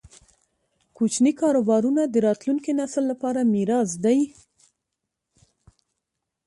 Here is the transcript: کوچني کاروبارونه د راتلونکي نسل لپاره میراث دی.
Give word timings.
کوچني 0.97 1.31
کاروبارونه 1.41 2.01
د 2.07 2.15
راتلونکي 2.27 2.71
نسل 2.79 3.03
لپاره 3.11 3.41
میراث 3.53 3.89
دی. 4.05 4.19